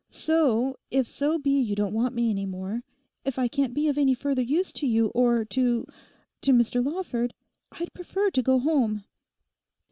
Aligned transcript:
So 0.09 0.77
if 0.89 1.05
so 1.05 1.37
be 1.37 1.61
you 1.61 1.75
don't 1.75 1.93
want 1.93 2.15
me 2.15 2.31
any 2.31 2.47
more; 2.47 2.81
if 3.23 3.37
I 3.37 3.47
can't 3.47 3.71
be 3.71 3.87
of 3.87 3.99
any 3.99 4.15
further 4.15 4.41
use 4.41 4.73
to 4.73 4.87
you 4.87 5.09
or 5.09 5.45
to—to 5.45 6.51
Mr. 6.51 6.83
Lawford, 6.83 7.35
I'd 7.73 7.93
prefer 7.93 8.31
to 8.31 8.41
go 8.41 8.57
home. 8.57 9.03